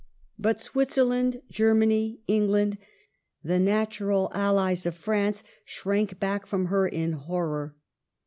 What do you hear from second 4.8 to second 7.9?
of France, shrank back from her in horror.